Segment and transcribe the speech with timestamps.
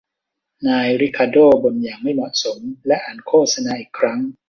[0.67, 4.19] นายริคาร์โด้บ่นอย่างไม่เหมาะสมและอ่านโฆษณาอีกครั้ง